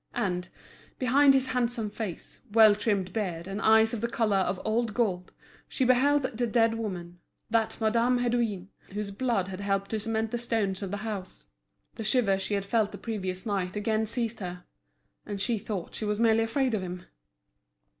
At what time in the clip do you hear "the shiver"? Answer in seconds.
11.97-12.39